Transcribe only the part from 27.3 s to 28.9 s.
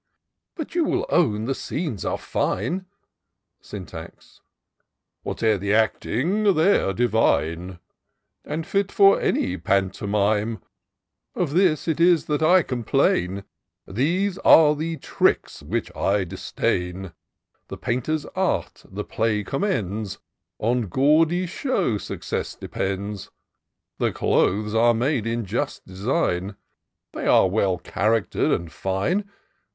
well character'd and